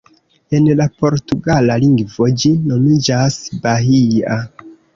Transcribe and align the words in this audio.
En 0.59 0.69
la 0.79 0.87
portugala 1.03 1.75
lingvo, 1.85 2.31
ĝi 2.45 2.53
nomiĝas 2.73 3.39
"Bahia". 3.69 4.43